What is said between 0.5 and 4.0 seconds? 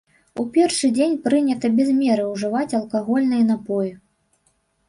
першы дзень прынята без меры ўжываць алкагольныя напоі.